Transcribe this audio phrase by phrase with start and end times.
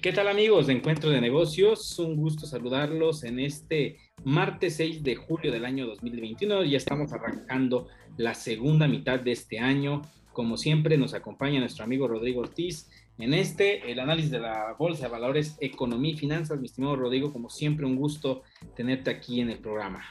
[0.00, 1.98] ¿Qué tal amigos de Encuentro de Negocios?
[1.98, 6.64] Un gusto saludarlos en este martes 6 de julio del año 2021.
[6.64, 10.02] Ya estamos arrancando la segunda mitad de este año.
[10.32, 15.04] Como siempre nos acompaña nuestro amigo Rodrigo Ortiz en este, el análisis de la Bolsa
[15.04, 16.60] de Valores, Economía y Finanzas.
[16.60, 18.42] Mi estimado Rodrigo, como siempre, un gusto
[18.76, 20.04] tenerte aquí en el programa.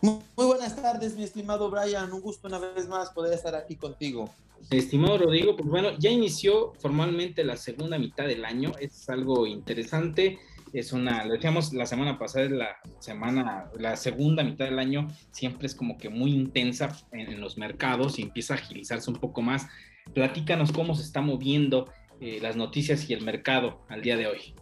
[0.00, 2.12] Muy buenas tardes, mi estimado Brian.
[2.12, 4.30] Un gusto una vez más poder estar aquí contigo.
[4.70, 8.72] Estimado Rodrigo, pues bueno, ya inició formalmente la segunda mitad del año.
[8.78, 10.38] Es algo interesante.
[10.72, 15.08] Es una, lo decíamos la semana pasada, es la semana, la segunda mitad del año
[15.30, 19.42] siempre es como que muy intensa en, los mercados y empieza a agilizarse un poco
[19.42, 19.66] más.
[20.12, 24.54] Platícanos cómo se está moviendo eh, las noticias y el mercado al día de hoy.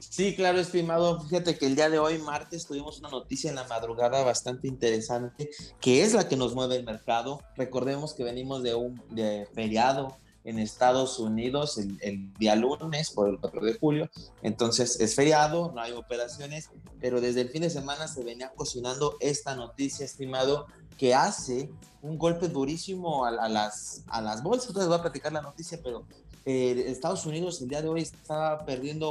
[0.00, 1.20] Sí, claro, estimado.
[1.20, 5.50] Fíjate que el día de hoy, martes, tuvimos una noticia en la madrugada bastante interesante,
[5.80, 7.42] que es la que nos mueve el mercado.
[7.56, 9.02] Recordemos que venimos de un
[9.54, 14.10] feriado en Estados Unidos el, día lunes por el 4 de julio.
[14.42, 19.16] Entonces es feriado, no hay operaciones, pero desde el fin de semana se venía cocinando
[19.20, 24.68] esta noticia, estimado, que hace un golpe durísimo a, las, a las bolsas.
[24.68, 26.06] Entonces voy a platicar la noticia, pero
[26.46, 29.10] eh, Estados Unidos el día de hoy está perdiendo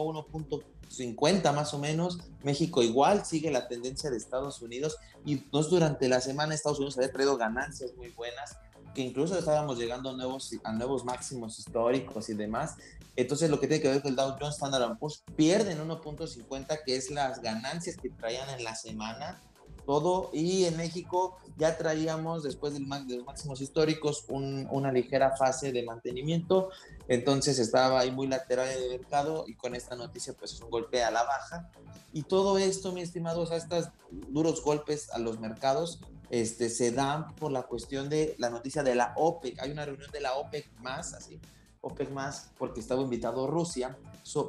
[0.89, 2.19] 1.50 más o menos.
[2.43, 6.97] México igual sigue la tendencia de Estados Unidos y entonces durante la semana Estados Unidos
[6.97, 8.57] había traído ganancias muy buenas
[8.97, 12.77] que incluso estábamos llegando a nuevos, a nuevos máximos históricos y demás.
[13.15, 16.95] Entonces, lo que tiene que ver con el Dow Jones Standard Poor's pierden 1.50, que
[16.95, 19.39] es las ganancias que traían en la semana
[19.87, 20.29] todo.
[20.33, 25.81] Y en México ya traíamos, después del, de los máximos históricos, una ligera fase de
[25.81, 26.69] mantenimiento.
[27.07, 31.03] Entonces estaba ahí muy lateral el mercado y con esta noticia pues es un golpe
[31.03, 31.71] a la baja.
[32.13, 37.33] Y todo esto, mi estimado, o estos duros golpes a los mercados este, se dan
[37.35, 39.59] por la cuestión de la noticia de la OPEC.
[39.59, 41.39] Hay una reunión de la OPEC más, así,
[41.81, 43.97] OPEC más, porque estaba invitado Rusia,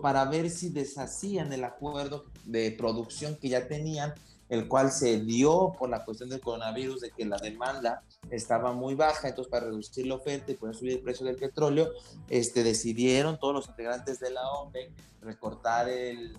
[0.03, 4.13] para ver si deshacían el acuerdo de producción que ya tenían
[4.49, 8.95] el cual se dio por la cuestión del coronavirus, de que la demanda estaba muy
[8.95, 11.91] baja, entonces para reducir la oferta y poder subir el precio del petróleo,
[12.29, 16.39] este, decidieron todos los integrantes de la OPEC recortar el,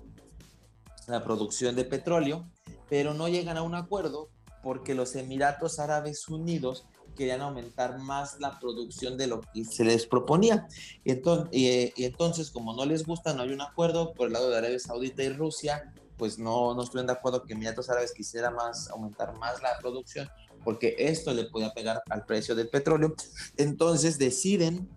[1.07, 2.49] la producción de petróleo,
[2.89, 4.29] pero no llegan a un acuerdo
[4.63, 10.05] porque los Emiratos Árabes Unidos querían aumentar más la producción de lo que se les
[10.05, 10.67] proponía.
[11.03, 14.49] Y entonces, y entonces, como no les gusta, no hay un acuerdo por el lado
[14.49, 18.51] de Arabia Saudita y Rusia, pues no, no estuvieron de acuerdo que Emiratos Árabes quisiera
[18.51, 20.29] más, aumentar más la producción,
[20.63, 23.15] porque esto le podía pegar al precio del petróleo.
[23.57, 24.87] Entonces deciden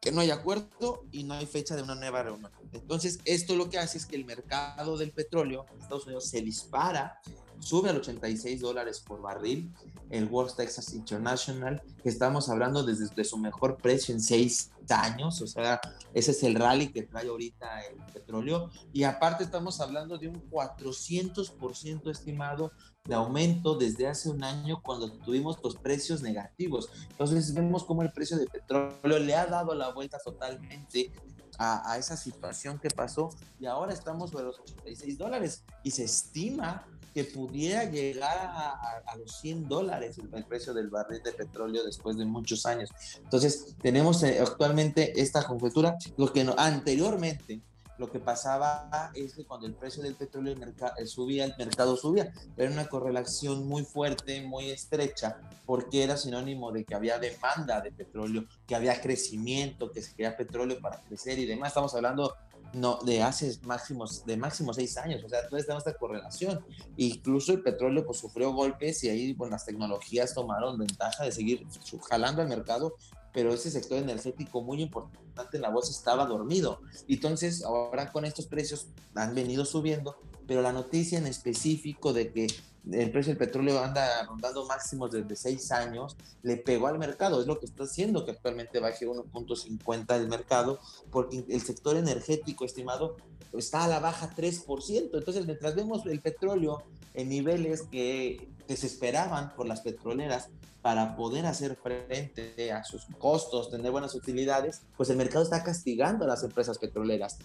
[0.00, 2.50] que no hay acuerdo y no hay fecha de una nueva reunión.
[2.72, 6.40] Entonces, esto lo que hace es que el mercado del petróleo en Estados Unidos se
[6.40, 7.20] dispara
[7.60, 9.72] sube al 86 dólares por barril.
[10.08, 15.46] El West Texas International, que estamos hablando desde su mejor precio en seis años, o
[15.48, 15.80] sea,
[16.14, 18.70] ese es el rally que trae ahorita el petróleo.
[18.92, 22.70] Y aparte estamos hablando de un 400% estimado
[23.04, 26.88] de aumento desde hace un año cuando tuvimos los precios negativos.
[27.10, 31.12] Entonces vemos cómo el precio de petróleo le ha dado la vuelta totalmente
[31.58, 36.04] a, a, esa situación que pasó y ahora estamos sobre los 86 dólares y se
[36.04, 42.18] estima que pudiera llegar a, los 100 dólares el, precio del barril de petróleo después
[42.18, 42.90] de muchos años.
[43.16, 47.62] Entonces, tenemos eh, actualmente esta conjetura, lo que no, anteriormente
[47.96, 50.54] lo que pasaba es que cuando el precio del petróleo
[50.98, 52.34] eh, subía, el mercado subía.
[52.54, 57.92] Era una correlación muy fuerte, muy estrecha, porque era sinónimo de que había demanda de
[57.92, 61.68] petróleo, que había crecimiento, que se quería petróleo para crecer y demás.
[61.68, 62.34] Estamos hablando
[62.76, 66.64] no, de hace máximos, de máximo seis años, o sea, entonces tenemos esta correlación.
[66.96, 71.66] Incluso el petróleo pues sufrió golpes y ahí las tecnologías tomaron ventaja de seguir
[72.08, 72.94] jalando al mercado,
[73.32, 76.80] pero ese sector energético muy importante en la bolsa estaba dormido.
[77.08, 80.16] Entonces, ahora con estos precios han venido subiendo,
[80.46, 82.46] pero la noticia en específico de que
[82.92, 87.40] el precio del petróleo anda rondando máximos desde seis años, le pegó al mercado.
[87.40, 90.78] Es lo que está haciendo que actualmente baje 1.50 el mercado,
[91.10, 93.16] porque el sector energético estimado
[93.52, 95.10] está a la baja 3%.
[95.12, 96.82] Entonces, mientras vemos el petróleo
[97.14, 100.48] en niveles que, que se esperaban por las petroleras,
[100.86, 106.24] para poder hacer frente a sus costos, tener buenas utilidades, pues el mercado está castigando
[106.24, 107.38] a las empresas petroleras.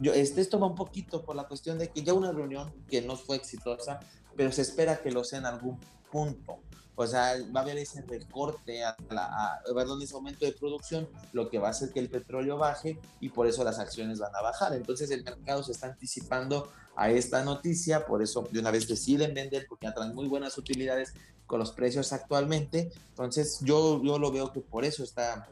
[0.00, 3.02] Yo, este, esto va un poquito por la cuestión de que ya una reunión que
[3.02, 4.00] no fue exitosa,
[4.36, 5.78] pero se espera que lo sea en algún
[6.10, 6.58] punto.
[6.98, 11.50] O sea, va a haber ese recorte, a la, perdón, ese aumento de producción, lo
[11.50, 14.40] que va a hacer que el petróleo baje y por eso las acciones van a
[14.40, 14.72] bajar.
[14.72, 19.34] Entonces el mercado se está anticipando a esta noticia, por eso de una vez deciden
[19.34, 21.12] vender porque ya traen muy buenas utilidades
[21.46, 22.90] con los precios actualmente.
[23.10, 25.46] Entonces yo, yo lo veo que por eso está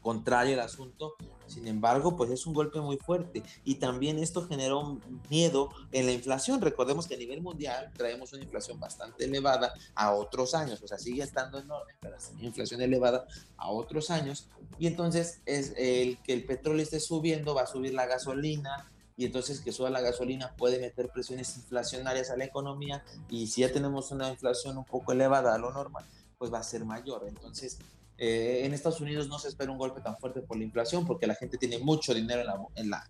[0.00, 1.14] contrario el asunto
[1.48, 4.98] sin embargo, pues es un golpe muy fuerte y también esto generó
[5.30, 6.60] miedo en la inflación.
[6.60, 10.98] Recordemos que a nivel mundial traemos una inflación bastante elevada a otros años, o sea,
[10.98, 14.48] sigue estando enorme, pero es una inflación elevada a otros años.
[14.78, 19.24] Y entonces es el que el petróleo esté subiendo, va a subir la gasolina, y
[19.24, 23.72] entonces que suba la gasolina puede meter presiones inflacionarias a la economía y si ya
[23.72, 26.04] tenemos una inflación un poco elevada a lo normal,
[26.38, 27.24] pues va a ser mayor.
[27.26, 27.78] Entonces
[28.18, 31.28] eh, en Estados Unidos no se espera un golpe tan fuerte por la inflación porque
[31.28, 32.42] la gente tiene mucho dinero
[32.74, 33.08] en la,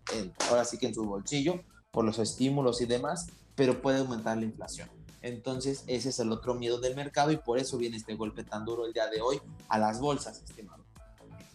[0.50, 4.44] ahora sí que en su bolsillo por los estímulos y demás, pero puede aumentar la
[4.44, 4.90] inflación.
[5.22, 8.66] Entonces ese es el otro miedo del mercado y por eso viene este golpe tan
[8.66, 10.84] duro el día de hoy a las bolsas, estimado.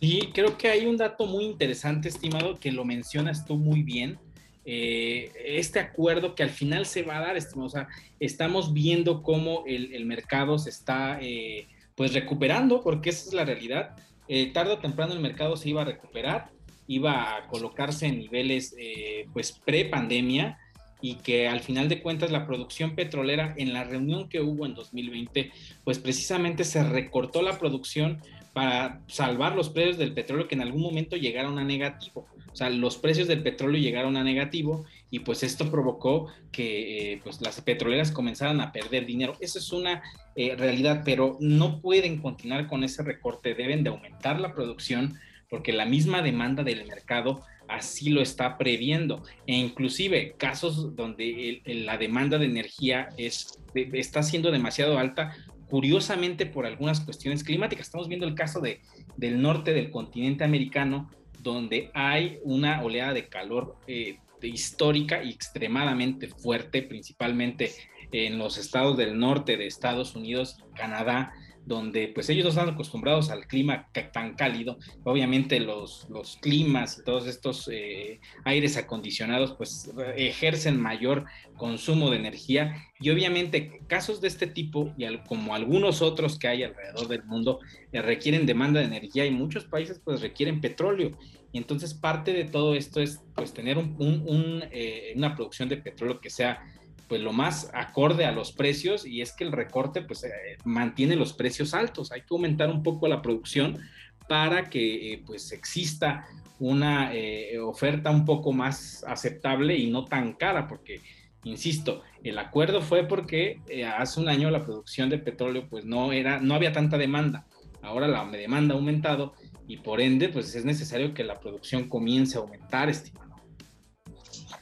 [0.01, 4.19] Sí, creo que hay un dato muy interesante, estimado, que lo mencionas tú muy bien.
[4.65, 7.87] Eh, este acuerdo que al final se va a dar, estimado, o sea,
[8.19, 13.95] estamos viendo cómo el, mercado se está eh, pues recuperando, porque esa es la realidad.
[14.27, 16.49] Eh, tarde o temprano el mercado se iba a recuperar,
[16.87, 20.57] iba a colocarse en niveles eh, pues pre-pandemia
[21.01, 24.73] y que al final de cuentas la producción petrolera en la reunión que hubo en
[24.73, 25.51] 2020,
[25.83, 28.21] pues precisamente se recortó la producción
[28.53, 32.27] para salvar los precios del petróleo que en algún momento llegaron a negativo.
[32.51, 37.21] O sea, los precios del petróleo llegaron a negativo y pues esto provocó que eh,
[37.23, 39.33] pues las petroleras comenzaran a perder dinero.
[39.39, 40.03] Eso es una
[40.35, 45.73] eh, realidad, pero no pueden continuar con ese recorte, deben de aumentar la producción porque
[45.73, 49.23] la misma demanda del mercado así lo está previendo.
[49.47, 55.35] E inclusive casos donde la demanda de energía es, está siendo demasiado alta,
[55.73, 57.87] curiosamente por algunas cuestiones climáticas.
[57.87, 58.81] Estamos viendo el caso de,
[59.17, 61.09] del norte del continente americano,
[61.39, 67.71] donde hay una oleada de calor eh, histórica y extremadamente fuerte, principalmente
[68.11, 71.33] en los estados del norte de Estados Unidos y Canadá,
[71.65, 74.77] donde pues ellos no están acostumbrados al clima tan cálido.
[75.03, 81.25] Obviamente los, los climas y todos estos eh, aires acondicionados pues ejercen mayor
[81.57, 86.63] consumo de energía y obviamente casos de este tipo y como algunos otros que hay
[86.63, 87.59] alrededor del mundo
[87.91, 91.17] eh, requieren demanda de energía y muchos países pues requieren petróleo.
[91.51, 96.19] Y entonces parte de todo esto es pues tener un, eh, una producción de petróleo
[96.19, 96.63] que sea
[97.07, 100.31] pues lo más acorde a los precios y es que el recorte pues eh,
[100.63, 102.11] mantiene los precios altos.
[102.11, 103.79] Hay que aumentar un poco la producción
[104.27, 106.25] para que eh, pues exista
[106.59, 111.01] una eh, oferta un poco más aceptable y no tan cara, porque
[111.43, 113.59] insisto, el acuerdo fue porque
[113.97, 117.45] hace un año la producción de petróleo pues no era, no había tanta demanda.
[117.81, 119.33] Ahora la demanda ha aumentado
[119.67, 123.22] y por ende pues es necesario que la producción comience a aumentar, estimado.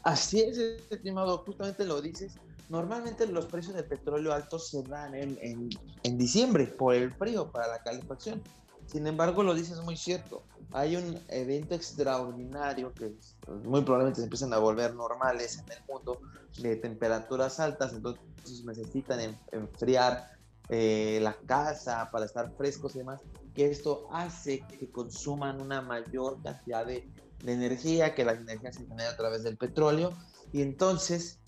[0.04, 0.58] Así es,
[0.90, 2.34] estimado, justamente lo dices.
[2.70, 7.68] Normalmente los precios de petróleo altos se dan en, en, diciembre por el frío para
[7.68, 8.42] la calefacción.
[8.86, 10.44] Sin embargo, lo dices muy cierto.
[10.72, 13.14] Hay un evento extraordinario que
[13.46, 16.22] pues, muy probablemente se empiezan a volver normales en el mundo
[16.60, 20.32] de temperaturas altas, entonces necesitan enfriar
[20.70, 23.22] eh, la casa para estar frescos y demás,
[23.54, 27.10] que esto hace que consuman una mayor cantidad de
[27.44, 30.18] de energía, que la energía se genera a través del petróleo,
[30.54, 31.41] y entonces,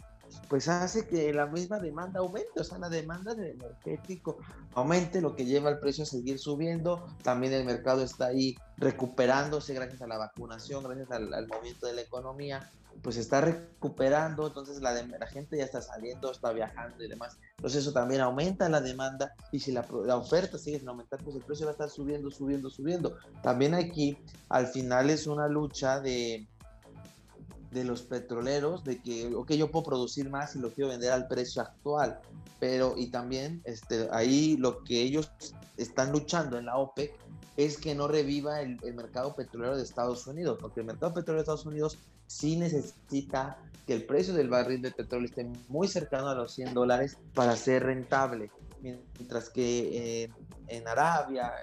[0.50, 4.38] pues hace que la misma demanda aumente, o sea, la demanda de energético
[4.76, 7.06] aumente, lo que lleva al precio a seguir subiendo.
[7.24, 11.94] También el mercado está ahí recuperándose gracias a la vacunación, gracias al, al movimiento de
[11.94, 12.72] la economía
[13.02, 17.38] pues está recuperando, entonces la, la gente ya está saliendo, está viajando y demás.
[17.58, 21.36] Entonces eso también aumenta la demanda y si la, la, oferta sigue sin aumentar, pues
[21.36, 23.18] el precio va a estar subiendo, subiendo, subiendo.
[23.42, 24.18] También aquí
[24.50, 26.48] al final es una lucha de,
[27.74, 31.27] de los petroleros, de que, ok, yo puedo producir más y lo quiero vender al
[31.27, 32.20] precio actual,
[32.60, 35.32] pero y también este, ahí lo que ellos
[35.77, 37.13] están luchando en la OPEC
[37.58, 41.39] es que no reviva el, el mercado petrolero de Estados Unidos, porque el mercado petrolero
[41.39, 46.30] de Estados Unidos sí necesita que el precio del barril de petróleo esté muy cercano
[46.30, 48.50] a los 100 dólares para ser rentable,
[48.82, 50.30] mientras que
[50.68, 51.53] en Arabia,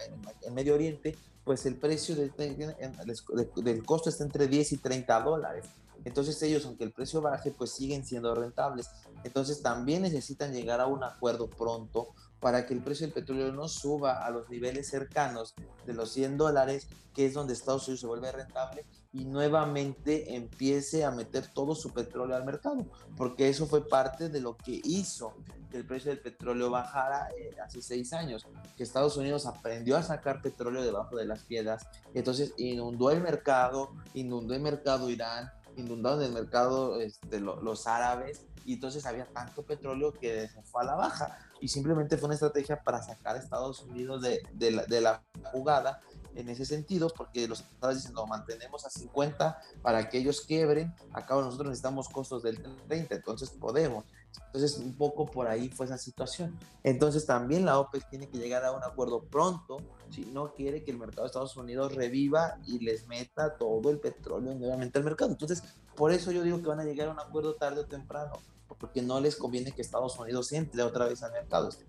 [0.43, 5.67] en, Medio Oriente, pues el precio del costo está entre 10 y 30 dólares.
[6.05, 8.91] Entonces ellos, aunque el precio baje, pues siguen siendo rentables.
[9.25, 13.69] Entonces también necesitan llegar a un acuerdo pronto para que el precio del petróleo no
[13.69, 15.55] suba a los niveles cercanos
[15.87, 21.05] de los 100 dólares, que es donde Estados Unidos se vuelve rentable y nuevamente empiece
[21.05, 25.35] a meter todo su petróleo al mercado, porque eso fue parte de lo que hizo
[25.71, 30.03] que el precio del petróleo bajara eh, hace seis años, que Estados Unidos aprendió a
[30.03, 36.23] sacar petróleo debajo de las piedras, entonces inundó el mercado, inundó el mercado Irán, inundaron
[36.23, 40.95] el mercado este, los árabes, y entonces había tanto petróleo que se fue a la
[40.95, 46.01] baja, y simplemente fue una estrategia para sacar a Estados Unidos de, la jugada
[46.35, 50.95] en ese sentido, porque los estados dicen, no, mantenemos a 50 para que ellos quiebren,
[51.13, 54.05] acá nosotros necesitamos costos del 30, entonces podemos.
[54.47, 56.59] Entonces, un poco por ahí fue esa situación.
[56.83, 59.79] Entonces, también la OPEC tiene que llegar a un acuerdo pronto,
[60.11, 64.01] si no quiere que el mercado de Estados Unidos reviva y les meta todo el
[64.01, 65.31] petróleo nuevamente al mercado.
[65.31, 65.63] Entonces,
[65.95, 68.33] por eso yo digo que van a llegar a un acuerdo tarde o temprano,
[68.79, 71.69] porque no les conviene que Estados Unidos entre otra vez al mercado.
[71.69, 71.85] Este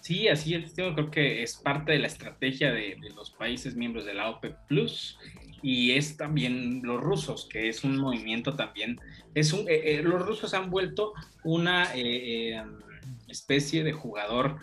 [0.00, 0.72] Sí, así es.
[0.72, 5.18] Creo que es parte de la estrategia de, los países miembros de la OPEP Plus
[5.62, 9.00] y es también los rusos, que es un movimiento también.
[9.34, 11.12] Es un, eh, eh, los rusos han vuelto
[11.44, 12.62] una eh,
[13.28, 14.56] especie de jugador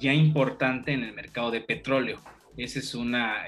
[0.00, 2.20] ya importante en el mercado de petróleo.
[2.56, 3.44] Esa es una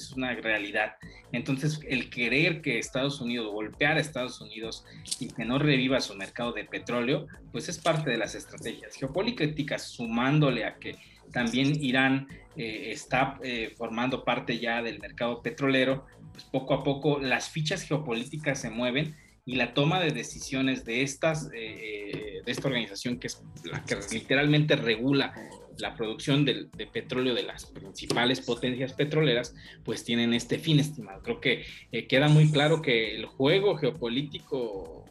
[0.00, 0.96] es una realidad.
[1.32, 4.84] Entonces, el querer que Estados Unidos, golpear a Estados Unidos
[5.20, 9.82] y que no reviva su mercado de petróleo, pues es parte de las estrategias geopolíticas,
[9.82, 10.96] sumándole a que
[11.32, 12.26] también Irán
[12.56, 17.82] eh, está eh, formando parte ya del mercado petrolero, pues poco a poco las fichas
[17.82, 23.28] geopolíticas se mueven y la toma de decisiones de estas eh, de esta organización que
[23.28, 25.32] es la que literalmente regula
[25.80, 29.54] la producción de, petróleo de las principales potencias petroleras,
[29.84, 31.22] pues tienen este fin estimado.
[31.22, 35.04] Creo que eh, queda muy claro que el juego geopolítico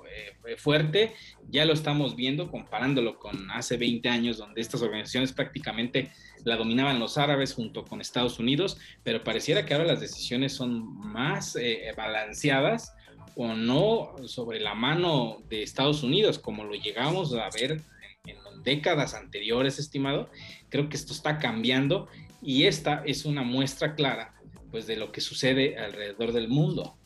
[0.57, 1.13] fuerte
[1.49, 6.11] ya lo estamos viendo comparándolo con hace 20 años, donde estas organizaciones prácticamente
[6.43, 10.83] la dominaban los árabes junto con Estados Unidos, pero pareciera que ahora las decisiones son
[10.97, 12.93] más eh, balanceadas
[13.35, 17.81] o no sobre la mano de Estados Unidos, como lo llegamos a ver
[18.25, 20.29] en décadas anteriores, estimado,
[20.69, 22.07] creo que esto está cambiando
[22.41, 24.33] y esta es una muestra clara
[24.71, 26.98] pues de lo que sucede alrededor del mundo.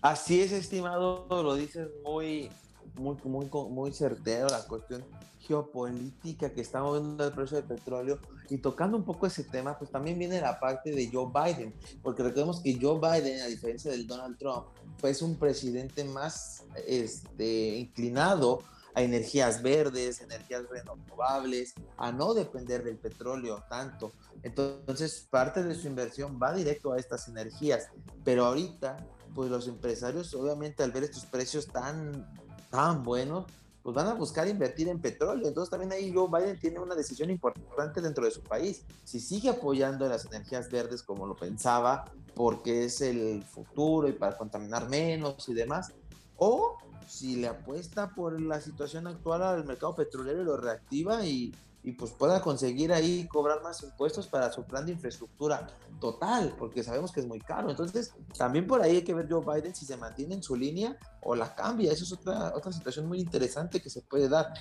[0.00, 2.50] Así es, estimado, lo dices muy,
[2.94, 5.04] muy, muy, muy certero, la cuestión
[5.40, 8.18] geopolítica que estamos viendo el precio del petróleo
[8.50, 12.22] y tocando un poco ese tema, pues también viene la parte de Joe Biden, porque
[12.22, 14.66] recordemos que Joe Biden, a diferencia del Donald Trump,
[15.00, 18.62] pues un presidente más este, inclinado
[18.94, 24.12] a energías verdes, energías renovables, a no depender del petróleo tanto.
[24.42, 27.88] Entonces, parte de su inversión va directo a estas energías.
[28.24, 28.96] Pero ahorita,
[29.34, 32.32] pues los empresarios, obviamente, al ver estos precios tan,
[32.70, 33.46] tan buenos,
[33.82, 35.48] pues van a buscar invertir en petróleo.
[35.48, 38.84] Entonces también ahí Joe Biden tiene una decisión importante dentro de su país.
[39.04, 42.04] Si sigue apoyando las energías verdes como lo pensaba,
[42.34, 45.92] porque es el futuro y para contaminar menos y demás,
[46.36, 46.76] o
[47.08, 51.92] si le apuesta por la situación actual al mercado petrolero y lo reactiva y, y
[51.92, 55.66] pues pueda conseguir ahí cobrar más impuestos para su plan de infraestructura
[56.00, 57.70] total, porque sabemos que es muy caro.
[57.70, 60.96] Entonces, también por ahí hay que ver Joe Biden si se mantiene en su línea
[61.22, 61.92] o la cambia.
[61.92, 64.52] Eso es otra, otra situación muy interesante que se puede dar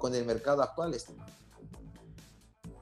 [0.00, 1.30] con el mercado actual, estimado.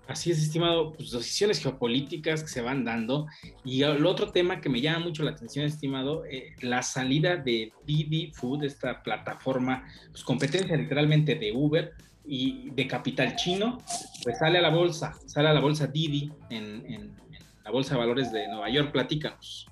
[0.08, 3.28] Así es, estimado, pues decisiones geopolíticas que se van dando.
[3.64, 7.72] Y el otro tema que me llama mucho la atención, estimado, eh, la salida de
[7.86, 13.78] Didi Food, esta plataforma, pues competencia literalmente de Uber y de capital chino,
[14.22, 17.16] pues sale a la bolsa, sale a la bolsa Didi en, en
[17.64, 18.92] la bolsa de valores de Nueva York.
[18.92, 19.66] Platícanos.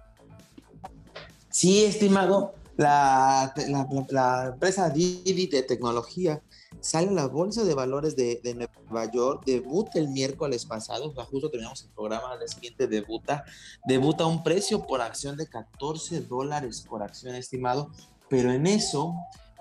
[1.49, 6.43] Sí, estimado, la, la, la, empresa Didi de tecnología
[6.81, 11.83] sale la bolsa de valores de, de, Nueva York, debuta el miércoles pasado, justo terminamos
[11.83, 13.45] el programa, al siguiente debuta,
[13.85, 17.91] debuta un precio por acción de 14 dólares por acción estimado,
[18.29, 19.15] pero en eso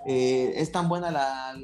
[0.06, 1.54] eh, es tan buena la,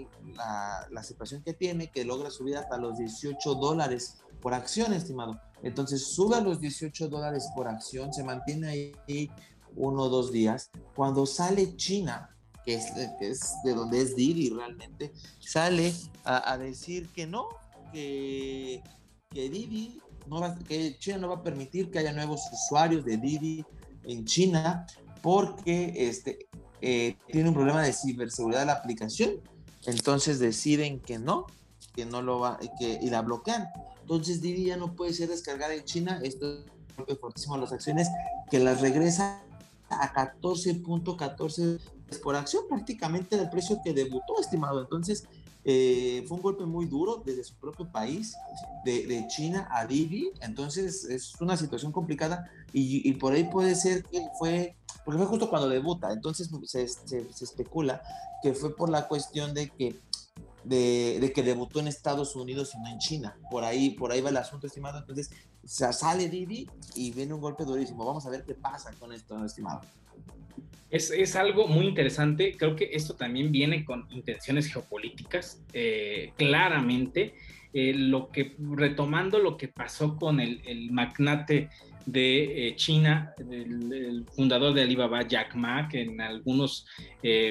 [0.90, 5.40] la, situación que tiene que logra subir hasta los 18 dólares por acción estimado.
[5.62, 9.30] Entonces sube a los 18 dólares por acción, se mantiene ahí
[9.74, 10.70] uno o dos días.
[10.94, 17.26] Cuando sale China, que es, de donde es Didi realmente, sale a, a decir que
[17.26, 17.48] no,
[17.92, 18.82] que,
[19.30, 23.16] que Didi, no va, que China no va a permitir que haya nuevos usuarios de
[23.16, 23.64] Didi
[24.04, 24.86] en China
[25.22, 26.46] porque este,
[26.80, 29.32] eh, tiene un problema de ciberseguridad de la aplicación.
[29.86, 31.46] Entonces deciden que no,
[31.94, 33.68] que no lo va, que, y la bloquean.
[34.02, 36.20] Entonces Didi ya no puede ser descargada en China.
[36.22, 36.64] Esto
[37.06, 38.08] es fortísimo las acciones
[38.50, 39.42] que las regresa
[39.88, 41.80] a 14.14
[42.22, 44.80] por acción prácticamente del precio que debutó, estimado.
[44.80, 45.26] Entonces,
[45.68, 48.36] eh, fue un golpe muy duro desde su propio país,
[48.84, 54.28] de, China a Didi, entonces es una situación complicada y, por ahí puede ser que
[54.38, 58.00] fue, porque fue justo cuando debuta, entonces se, se especula
[58.42, 60.00] que fue por la cuestión de que
[60.66, 63.38] de, que debutó en Estados Unidos y no en China.
[63.50, 64.98] Por ahí, por ahí va el asunto, estimado.
[64.98, 65.30] Entonces,
[65.64, 68.04] sale Didi y viene un golpe durísimo.
[68.04, 69.82] Vamos a ver qué pasa con esto, estimado.
[70.90, 72.56] Es, es algo muy interesante.
[72.56, 77.34] Creo que esto también viene con intenciones geopolíticas, eh, claramente.
[77.72, 81.68] Eh, lo que, retomando lo que pasó con el, el magnate
[82.06, 86.86] de eh, China, el, fundador de Alibaba, Jack Ma, que en algunos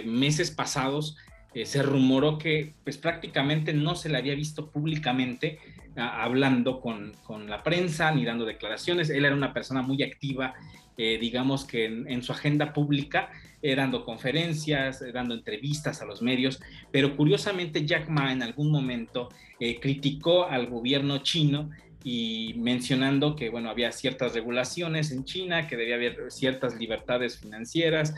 [0.06, 1.18] meses pasados
[1.64, 5.60] se rumoró que pues prácticamente no se le había visto públicamente
[5.96, 9.10] hablando con, con, la prensa ni dando declaraciones.
[9.10, 10.54] Él era una persona muy activa,
[10.98, 13.30] eh, digamos que en, su agenda pública,
[13.62, 16.62] eh, dando conferencias, dando entrevistas a los medios,
[16.92, 21.70] pero curiosamente Jack Ma en algún momento criticó al gobierno chino
[22.06, 28.14] y mencionando que bueno había ciertas regulaciones en China, que debía haber ciertas libertades financieras,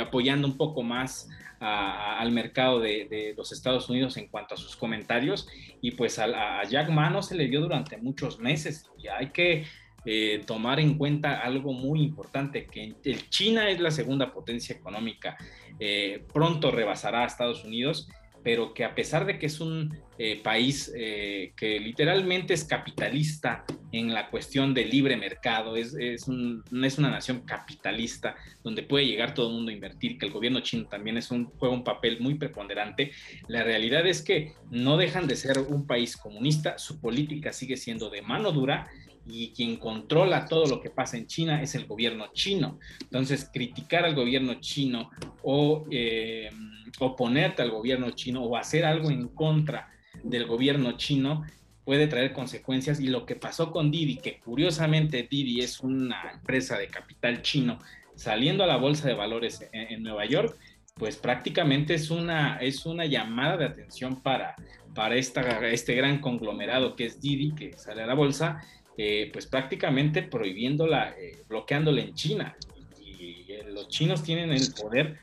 [0.00, 1.28] apoyando un poco más
[1.64, 5.48] al mercado de, los Estados Unidos en cuanto a sus comentarios.
[5.80, 9.64] Y pues a, Jack Ma no se le dio durante muchos meses y hay que
[10.04, 15.36] eh, tomar en cuenta algo muy importante, que el China es la segunda potencia económica,
[15.78, 18.08] eh, pronto rebasará a Estados Unidos
[18.42, 23.64] pero que a pesar de que es un eh, país eh, que literalmente es capitalista
[23.92, 29.06] en la cuestión del libre mercado, es, es, un, es, una nación capitalista donde puede
[29.06, 31.84] llegar todo el mundo a invertir, que el gobierno chino también es un, juega un
[31.84, 33.12] papel muy preponderante,
[33.48, 38.10] la realidad es que no dejan de ser un país comunista, su política sigue siendo
[38.10, 38.88] de mano dura
[39.26, 42.78] y quien controla todo lo que pasa en China es el gobierno chino.
[43.00, 45.10] Entonces, criticar al gobierno chino
[45.42, 45.84] o...
[45.90, 46.50] Eh,
[46.98, 49.88] oponerte al gobierno chino o hacer algo en contra
[50.22, 51.44] del gobierno chino
[51.84, 56.78] puede traer consecuencias y lo que pasó con Didi, que curiosamente Didi es una empresa
[56.78, 57.78] de capital chino
[58.14, 60.56] saliendo a la bolsa de valores en, Nueva York,
[60.94, 64.54] pues prácticamente es una, es una llamada de atención para,
[64.94, 68.62] para esta, este gran conglomerado que es Didi, que sale a la bolsa,
[68.96, 72.56] eh, pues prácticamente prohibiéndola, eh, bloqueándola en China.
[73.00, 75.18] y eh, los chinos tienen el poder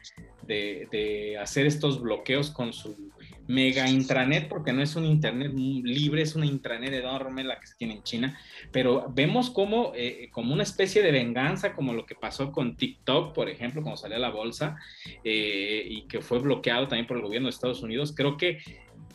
[0.48, 3.12] de, hacer estos bloqueos con su
[3.48, 7.76] mega intranet, porque no es un internet libre, es una intranet enorme la que se
[7.76, 8.40] tiene en China,
[8.72, 13.34] pero vemos como, eh, como una especie de venganza, como lo que pasó con TikTok,
[13.34, 14.78] por ejemplo, cuando salió a la bolsa
[15.24, 18.60] y que fue bloqueado también por el gobierno de Estados Unidos, creo que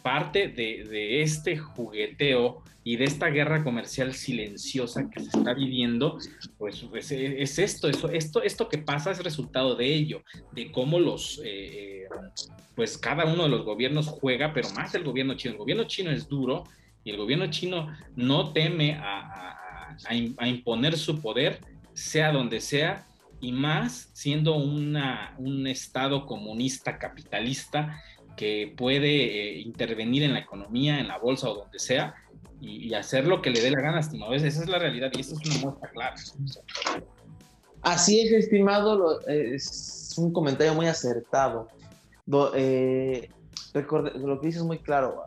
[0.05, 6.19] parte de, este jugueteo y de esta guerra comercial silenciosa que se está viviendo,
[6.59, 10.71] pues, pues e, es, esto, eso, esto, esto que pasa es resultado de ello, de
[10.71, 12.05] cómo los, eh,
[12.77, 15.53] pues cada uno de los gobiernos juega, pero más el gobierno chino.
[15.53, 16.64] El gobierno chino es duro
[17.03, 19.97] y el gobierno chino no teme a,
[20.45, 21.61] imponer su poder,
[21.95, 23.07] sea donde sea,
[23.40, 28.03] y más siendo un Estado comunista capitalista
[28.37, 32.14] que puede eh, intervenir en la economía, en la bolsa o donde sea,
[32.61, 34.35] y, hacer lo que le dé la gana, estimado.
[34.35, 36.16] Esa es la realidad y eso es una muestra clara.
[37.83, 41.68] Así es, estimado, es un comentario muy acertado.
[42.55, 43.29] Eh,
[43.75, 45.25] lo que dices muy claro,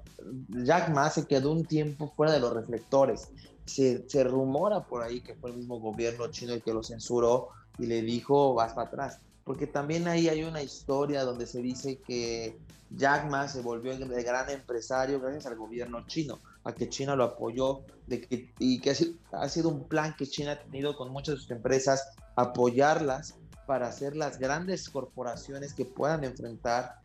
[0.50, 3.30] Jack Ma se quedó un tiempo fuera de los reflectores.
[3.66, 7.50] Se, se, rumora por ahí que fue el mismo gobierno chino el que lo censuró
[7.78, 9.20] y le dijo vas para atrás.
[9.44, 12.58] Porque también ahí hay una historia donde se dice que
[12.90, 17.24] Jack Ma se volvió el gran empresario gracias al gobierno chino a que China lo
[17.24, 18.92] apoyó de que, y que
[19.32, 23.88] ha sido, un plan que China ha tenido con muchas de sus empresas, apoyarlas para
[23.88, 27.00] hacer las grandes corporaciones que puedan enfrentar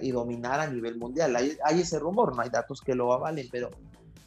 [0.00, 1.34] y dominar a nivel mundial.
[1.36, 3.70] Hay, hay, ese rumor, no hay datos que lo avalen, pero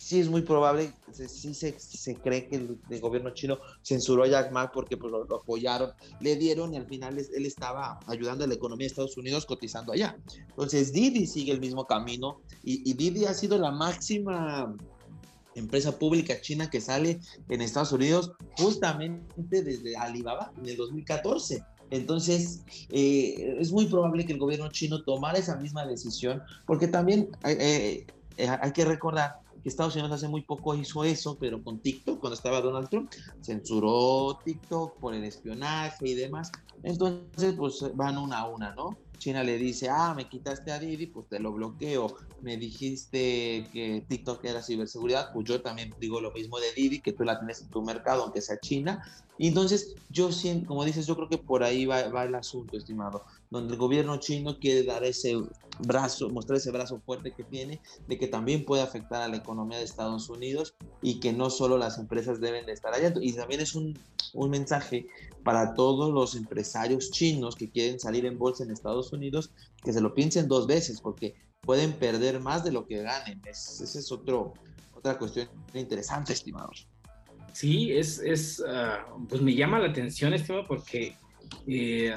[0.08, 4.54] sí es muy probable, sí se, se cree que el, gobierno chino censuró a Jack
[4.54, 5.92] Ma porque pues, lo, apoyaron,
[6.22, 9.92] le dieron y al final él estaba ayudando a la economía de Estados Unidos cotizando
[9.92, 10.18] allá.
[10.38, 14.74] Entonces Didi sigue el mismo camino y, y Didi ha sido la máxima
[15.56, 21.66] empresa pública china que sale en Estados Unidos justamente desde Alibaba en el 2014.
[21.90, 27.30] Entonces, eh, es muy probable que el gobierno chino tomara esa misma decisión, porque también
[27.46, 28.06] eh,
[28.38, 32.36] eh, hay que recordar Estados Unidos hace muy poco hizo eso, pero con TikTok, cuando
[32.36, 36.52] estaba Donald Trump, censuró TikTok por el espionaje y demás.
[36.84, 38.98] Entonces, pues van una a una, ¿no?
[39.18, 42.16] China le dice, ah, me quitaste a Didi, pues te lo bloqueo.
[42.42, 47.14] Me dijiste que TikTok era ciberseguridad, pues yo también digo lo mismo de Didi, que
[47.14, 49.04] tú la tienes en tu mercado, aunque sea China.
[49.38, 52.78] Y entonces, yo siento, como dices, yo creo que por ahí va, va el asunto,
[52.78, 53.24] estimado.
[53.50, 55.36] Donde el gobierno chino quiere dar ese
[55.80, 59.78] brazo, mostrar ese brazo fuerte que tiene, de que también puede afectar a la economía
[59.78, 63.14] de Estados Unidos y que no solo las empresas deben de estar allá.
[63.22, 63.98] Y también es un,
[64.34, 65.08] un mensaje
[65.44, 69.52] para todos los empresarios chinos que quieren salir en bolsa en Estados Unidos,
[69.84, 73.42] que se lo piensen dos veces, porque pueden perder más de lo que ganen.
[73.46, 74.54] Es, otro,
[74.96, 76.88] otra cuestión interesante, estimados.
[77.54, 81.16] Sí, es, es uh, pues me llama la atención, estimado, porque
[81.68, 82.14] eh,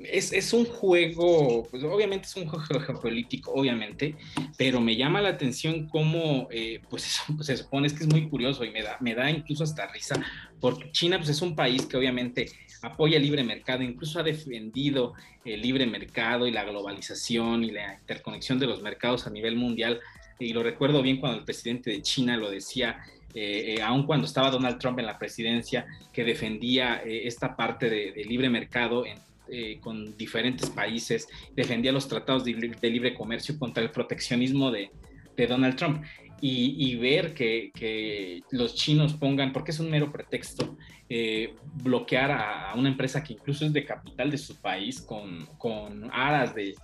[0.00, 4.16] es, es, un juego, pues obviamente es un juego geopolítico, obviamente,
[4.56, 7.02] pero me llama la atención cómo, eh, pues
[7.40, 10.22] se supone, es que es muy curioso y me da, me da incluso hasta risa,
[10.60, 12.50] porque China pues es un país que obviamente
[12.82, 17.98] apoya el libre mercado, incluso ha defendido el libre mercado y la globalización y la
[17.98, 20.00] interconexión de los mercados a nivel mundial,
[20.38, 23.00] y lo recuerdo bien cuando el presidente de China lo decía,
[23.34, 27.90] eh, eh, aun cuando estaba Donald Trump en la presidencia, que defendía eh, esta parte
[27.90, 29.04] de, libre mercado
[29.48, 34.90] eh, con diferentes países, defendía los tratados de, libre comercio contra el proteccionismo de,
[35.48, 36.02] Donald Trump.
[36.40, 40.76] Y, ver que, los chinos pongan, porque es un mero pretexto,
[41.08, 46.10] eh, bloquear a, una empresa que incluso es de capital de su país con, con
[46.12, 46.74] aras de,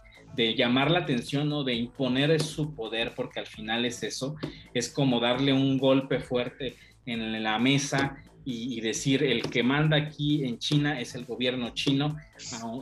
[0.55, 4.37] llamar la atención o de imponer su poder, porque al final es eso,
[4.73, 9.97] es como darle un golpe fuerte en la mesa y, y, decir el que manda
[9.97, 12.17] aquí en China es el gobierno chino,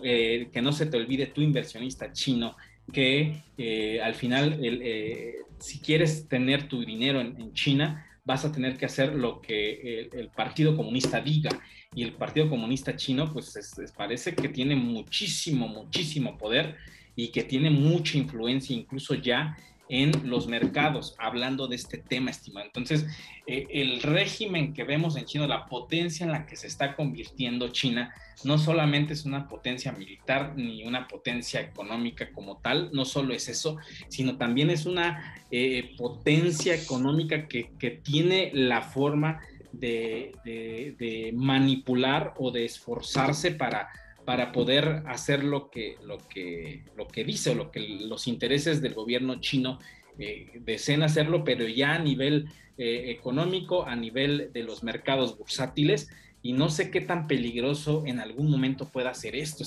[0.02, 2.56] eh, que no se te olvide tu inversionista chino,
[2.92, 8.44] que eh, al final el, eh, si quieres tener tu dinero en, en, China, vas
[8.44, 11.50] a tener que hacer lo que el, el, Partido Comunista diga.
[11.94, 16.76] Y el Partido Comunista chino, pues es, es, parece que tiene muchísimo, muchísimo poder
[17.16, 19.56] y que tiene mucha influencia incluso ya
[19.90, 22.64] en los mercados, hablando de este tema, estimado.
[22.64, 23.06] Entonces,
[23.46, 27.68] eh, el régimen que vemos en China, la potencia en la que se está convirtiendo
[27.68, 33.34] China, no solamente es una potencia militar ni una potencia económica como tal, no solo
[33.34, 39.40] es eso, sino también es una eh, potencia económica que, que, tiene la forma
[39.72, 43.88] de, manipular o de esforzarse para
[44.24, 48.80] para poder hacer lo que, lo que, lo que dice o lo que los intereses
[48.80, 49.78] del gobierno chino
[50.18, 56.08] eh, desean hacerlo, pero ya a nivel eh, económico, a nivel de los mercados bursátiles,
[56.42, 59.64] y no sé qué tan peligroso en algún momento pueda ser esto.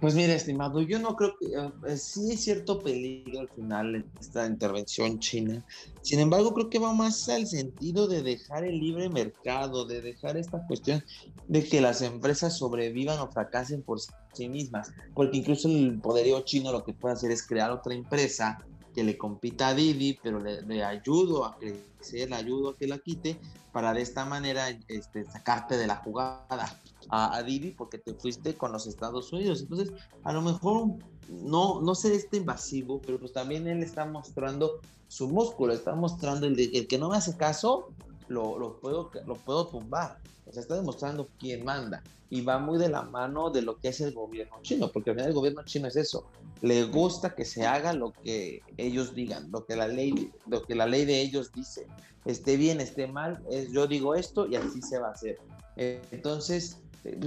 [0.00, 4.04] Pues mira, estimado, yo no creo que uh, sí hay cierto peligro al final de
[4.20, 5.64] esta intervención china.
[6.02, 10.36] Sin embargo, creo que va más al sentido de dejar el libre mercado, de dejar
[10.36, 11.02] esta cuestión
[11.48, 13.98] de que las empresas sobrevivan o fracasen por
[14.34, 14.92] sí mismas.
[15.14, 18.58] Porque incluso el poderío chino lo que puede hacer es crear otra empresa
[18.96, 22.96] que le compita a Didi, pero le, ayudo a crecer, le ayudo a que la
[22.96, 23.38] quite,
[23.70, 26.80] para de esta manera este, sacarte de la jugada
[27.10, 27.44] a, a,
[27.76, 29.60] porque te fuiste con los Estados Unidos.
[29.60, 29.92] Entonces,
[30.24, 30.94] a lo mejor
[31.28, 36.46] no, no ser este invasivo, pero pues también él está mostrando su músculo, está mostrando
[36.46, 37.90] el, el que no me hace caso,
[38.28, 40.18] lo, lo, puedo, lo puedo tumbar.
[40.46, 42.02] O sea, está demostrando quién manda.
[42.28, 45.16] Y va muy de la mano de lo que es el gobierno chino, porque al
[45.16, 46.26] final el gobierno chino es eso.
[46.60, 50.74] Le gusta que se haga lo que ellos digan, lo que la ley, lo que
[50.74, 51.86] la ley de ellos dice.
[52.24, 55.38] Esté bien, esté mal, es, yo digo esto y así se va a hacer.
[55.76, 56.78] Entonces,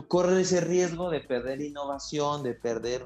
[0.07, 3.05] corre ese riesgo de perder innovación, de perder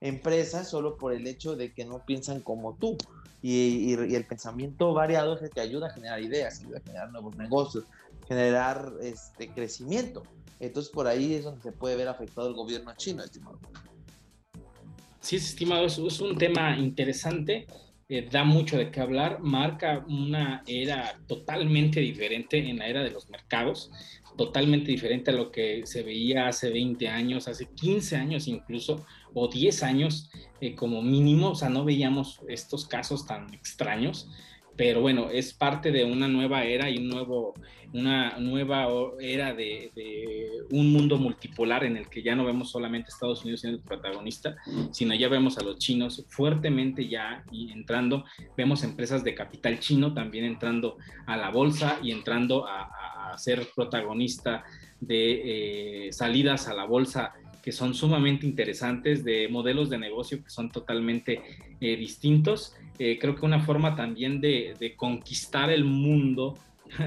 [0.00, 2.96] empresas solo por el hecho de que no piensan como tú.
[3.42, 7.36] Y, el pensamiento variado es el que ayuda a generar ideas, ayuda a generar nuevos
[7.36, 7.84] negocios,
[8.26, 10.22] generar este crecimiento.
[10.58, 13.60] Entonces por ahí es donde se puede ver afectado el gobierno chino, estimado.
[15.20, 17.66] Sí, estimado, es, es un tema interesante,
[18.08, 23.10] eh, da mucho de qué hablar, marca una era totalmente diferente en la era de
[23.10, 23.90] los mercados,
[24.36, 29.04] totalmente diferente a lo que se veía hace 20 años, hace 15 años incluso,
[29.38, 30.30] o 10 años
[30.62, 34.30] eh, como mínimo, o sea, no veíamos estos casos tan extraños,
[34.76, 37.52] pero bueno, es parte de una nueva era y un nuevo,
[37.92, 38.88] una nueva
[39.20, 39.90] era de,
[40.70, 44.56] un mundo multipolar en el que ya no vemos solamente Estados Unidos siendo protagonista,
[44.90, 48.24] sino ya vemos a los chinos fuertemente ya entrando,
[48.56, 50.96] vemos empresas de capital chino también entrando
[51.26, 54.64] a la bolsa y entrando a ser protagonista
[55.00, 57.34] de eh, salidas a la bolsa
[57.66, 61.42] que son sumamente interesantes, de modelos de negocio que son totalmente
[61.80, 62.76] eh, distintos.
[62.96, 66.56] Eh, creo que una forma también de, conquistar el mundo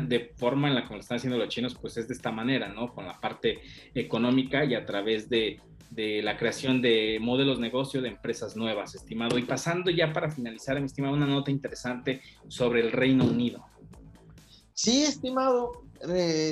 [0.03, 2.67] de forma en la que lo están haciendo los chinos, pues es de esta manera,
[2.67, 2.93] ¿no?
[2.93, 3.61] Con la parte
[3.95, 8.95] económica y a través de, de la creación de modelos de negocio de empresas nuevas,
[8.95, 9.37] estimado.
[9.37, 13.63] Y pasando ya para finalizar, mi estimado, una nota interesante sobre el Reino Unido.
[14.73, 15.85] Sí, estimado.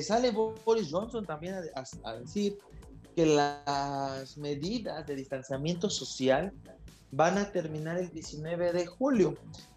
[0.01, 1.55] sale Boris Johnson también
[2.05, 2.57] a, decir
[3.17, 6.53] que las medidas de distanciamiento social
[7.11, 9.33] van a terminar el 19 de julio,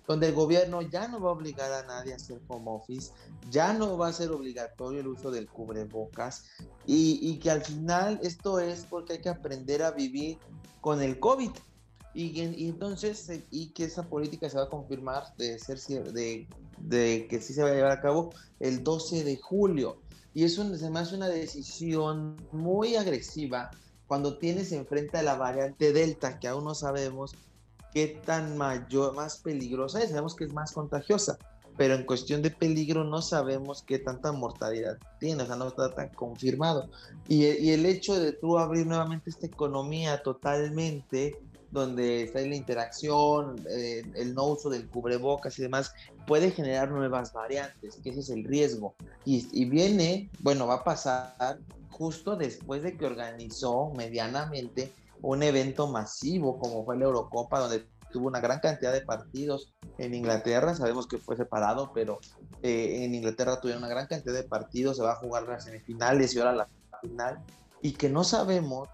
[0.07, 3.13] donde el gobierno ya no va a obligar a nadie a hacer home office,
[3.51, 6.51] ya no va a ser obligatorio el uso del cubrebocas
[6.85, 10.37] y, y que al final esto es porque hay que aprender a vivir
[10.83, 11.53] con el COVID.
[12.13, 16.47] Y, y, entonces, y que esa política se va a confirmar de ser de,
[16.79, 19.97] de que sí se va a llevar a cabo el 12 de julio.
[20.35, 23.71] Y es hace una decisión muy agresiva
[24.07, 27.35] cuando tienes enfrente a la variante Delta, que aún no sabemos
[27.93, 31.39] qué tan mayor, más peligrosa es, sabemos que es más contagiosa,
[31.77, 35.95] pero en cuestión de peligro no sabemos qué tanta mortalidad tiene, o sea, no está
[35.95, 36.89] tan confirmado.
[37.29, 43.57] Y, y el hecho de tú abrir nuevamente esta economía totalmente donde está la interacción,
[43.69, 45.93] eh, el no uso del cubrebocas y demás,
[46.27, 48.95] puede generar nuevas variantes, que ese es el riesgo.
[49.25, 51.59] Y, viene, bueno, va a pasar
[51.91, 58.27] justo después de que organizó medianamente un evento masivo como fue la Eurocopa, donde tuvo
[58.27, 62.19] una gran cantidad de partidos en Inglaterra, sabemos que fue separado, pero
[62.63, 66.35] eh, en Inglaterra tuvieron una gran cantidad de partidos, se va a jugar las semifinales
[66.35, 66.69] y ahora la
[67.01, 67.41] final,
[67.83, 68.89] y que no sabemos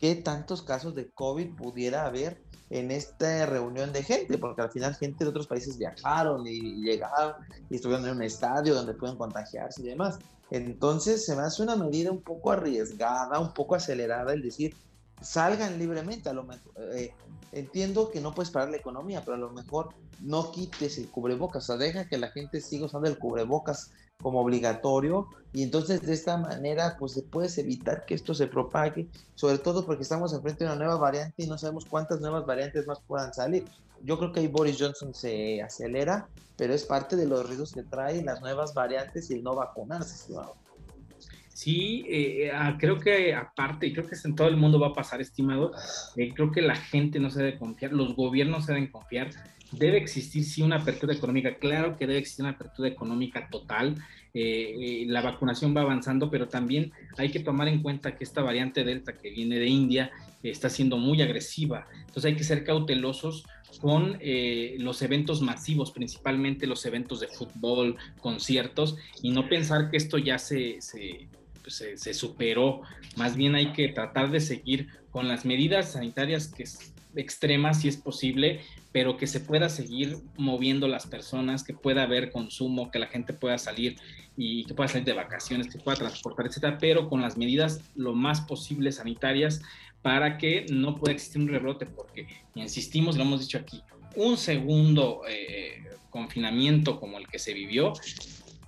[0.00, 4.94] qué tantos casos de COVID pudiera haber en esta reunión de gente, porque al final
[4.94, 7.34] gente de otros países viajaron y llegaron
[7.70, 10.18] y estuvieron en un estadio donde pueden contagiarse y demás.
[10.50, 14.74] Entonces se me hace una medida un poco arriesgada, un poco acelerada el decir,
[15.20, 17.12] salgan libremente, a lo mejor, eh,
[17.52, 21.64] entiendo que no puedes parar la economía, pero a lo mejor no quites el cubrebocas,
[21.64, 26.14] o sea, deja que la gente siga usando el cubrebocas como obligatorio y entonces de
[26.14, 30.64] esta manera pues se puede evitar que esto se propague, sobre todo porque estamos enfrente
[30.64, 33.64] de una nueva variante y no sabemos cuántas nuevas variantes más puedan salir.
[34.02, 37.82] Yo creo que ahí Boris Johnson se acelera, pero es parte de los riesgos que
[37.82, 40.56] traen las nuevas variantes y el no vacunarse, estimado.
[41.54, 45.20] Sí, eh, ah, creo que aparte, creo que en todo el mundo va a pasar,
[45.20, 45.70] estimado,
[46.16, 49.30] eh, creo que la gente no se debe confiar, los gobiernos se deben confiar,
[49.78, 53.96] debe existir sí una apertura económica, claro que debe existir una apertura económica total,
[54.32, 58.84] eh, la vacunación va avanzando, pero también hay que tomar en cuenta que esta variante
[58.84, 60.10] Delta que viene de India
[60.42, 63.46] está siendo muy agresiva, entonces hay que ser cautelosos
[63.80, 64.18] con
[64.78, 70.38] los eventos masivos, principalmente los eventos de fútbol, conciertos, y no pensar que esto ya
[70.38, 71.28] se, se
[71.64, 72.82] pues, se, superó.
[73.16, 76.64] Más bien hay que tratar de seguir con las medidas sanitarias que
[77.16, 78.60] extremas si es posible,
[78.92, 83.32] pero que se pueda seguir moviendo las personas, que pueda haber consumo, que la gente
[83.32, 83.96] pueda salir
[84.36, 88.14] y que pueda salir de vacaciones, que pueda transportar, etcétera, pero con las medidas lo
[88.14, 89.62] más posible sanitarias
[90.02, 93.82] para que no pueda existir un rebrote, porque insistimos, lo hemos dicho aquí,
[94.16, 97.94] un segundo eh, confinamiento como el que se vivió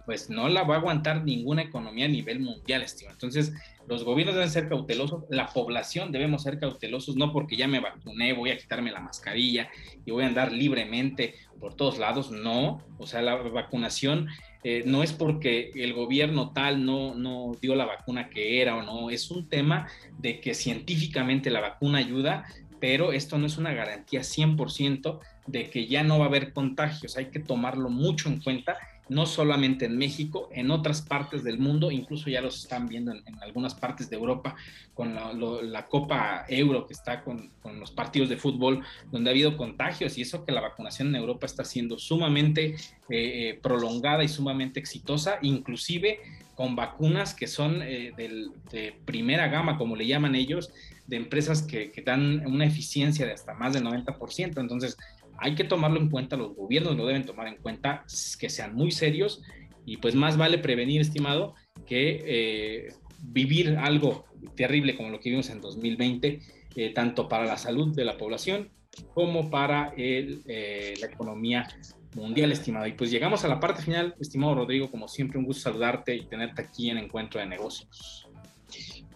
[0.06, 3.14] pues no la va a aguantar ninguna economía a nivel mundial, estimado.
[3.14, 3.52] Entonces,
[3.88, 8.32] los gobiernos deben ser cautelosos, la población debemos ser cautelosos, no porque ya me vacuné,
[8.32, 9.68] voy a quitarme la mascarilla
[10.04, 14.28] y voy a andar libremente por todos lados, no, o sea, la vacunación
[14.64, 18.82] eh, no es porque el gobierno tal no, no dio la vacuna que era o
[18.82, 22.44] no, es un tema de que científicamente la vacuna ayuda,
[22.80, 27.16] pero esto no es una garantía 100% de que ya no va a haber contagios,
[27.16, 28.76] hay que tomarlo mucho en cuenta
[29.08, 33.22] no solamente en México, en otras partes del mundo, incluso ya los están viendo en,
[33.40, 34.56] algunas partes de Europa
[34.94, 40.18] con la, Copa Euro que está con, los partidos de fútbol, donde ha habido contagios
[40.18, 42.76] y eso que la vacunación en Europa está siendo sumamente eh,
[43.08, 46.20] eh, prolongada y sumamente exitosa, inclusive
[46.54, 50.72] con vacunas que son eh, de primera gama, como le llaman ellos,
[51.06, 54.58] de empresas que, que dan una eficiencia de hasta más del 90%.
[54.58, 54.96] Entonces,
[55.38, 58.04] hay que tomarlo en cuenta, los gobiernos lo deben tomar en cuenta,
[58.38, 59.42] que sean muy serios
[59.84, 61.54] y pues más vale prevenir, estimado,
[61.86, 64.24] que eh, vivir algo
[64.56, 66.40] terrible como lo que vimos en 2020,
[66.76, 68.70] eh, tanto para la salud de la población
[69.14, 71.68] como para eh, la economía
[72.14, 72.86] mundial, estimado.
[72.86, 76.26] Y pues llegamos a la parte final, estimado Rodrigo, como siempre un gusto saludarte y
[76.26, 78.25] tenerte aquí en Encuentro de Negocios.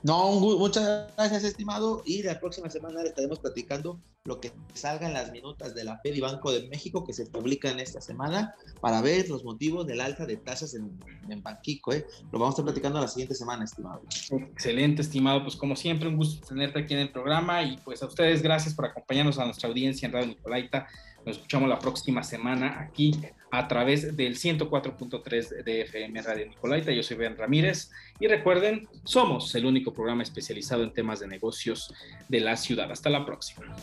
[0.02, 2.02] No, muchas gracias, estimado.
[2.06, 6.14] Y la próxima semana estaremos platicando lo que salga en las minutas de la Fed
[6.14, 10.26] y Banco de México que se publican esta semana para ver los motivos del alza
[10.26, 11.92] de tasas en, en Banquico.
[11.92, 12.06] ¿eh?
[12.32, 14.02] Lo vamos a estar platicando la siguiente semana, estimado.
[14.30, 15.42] Excelente, estimado.
[15.42, 18.74] Pues como siempre, un gusto tenerte aquí en el programa y pues a ustedes gracias
[18.74, 20.86] por acompañarnos a nuestra audiencia en Radio Nicolaita.
[21.26, 23.12] Nos escuchamos la próxima semana aquí
[23.50, 26.92] a través del 104.3 de FM Radio Nicolaita.
[26.92, 31.92] Yo soy Ben Ramírez y recuerden, somos el único programa especializado en temas de negocios
[32.28, 32.90] de la ciudad.
[32.90, 33.74] Hasta la próxima.